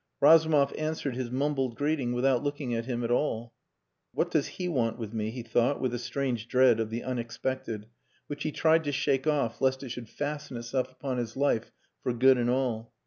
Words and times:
Razumov 0.19 0.73
answered 0.79 1.15
his 1.15 1.29
mumbled 1.29 1.75
greeting 1.75 2.11
without 2.11 2.41
looking 2.43 2.73
at 2.73 2.85
him 2.87 3.03
at 3.03 3.11
all. 3.11 3.53
"What 4.15 4.31
does 4.31 4.47
he 4.47 4.67
want 4.67 4.97
with 4.97 5.13
me?" 5.13 5.29
he 5.29 5.43
thought 5.43 5.79
with 5.79 5.93
a 5.93 5.99
strange 5.99 6.47
dread 6.47 6.79
of 6.79 6.89
the 6.89 7.03
unexpected 7.03 7.85
which 8.25 8.41
he 8.41 8.51
tried 8.51 8.83
to 8.85 8.91
shake 8.91 9.27
off 9.27 9.61
lest 9.61 9.83
it 9.83 9.89
should 9.89 10.09
fasten 10.09 10.57
itself 10.57 10.91
upon 10.91 11.19
his 11.19 11.37
life 11.37 11.71
for 12.01 12.13
good 12.13 12.39
and 12.39 12.49
all. 12.49 12.95